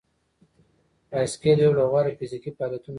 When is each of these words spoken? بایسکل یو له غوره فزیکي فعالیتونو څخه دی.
بایسکل 1.09 1.57
یو 1.65 1.73
له 1.79 1.83
غوره 1.91 2.11
فزیکي 2.19 2.51
فعالیتونو 2.57 2.83
څخه 2.85 2.89
دی. 2.89 2.89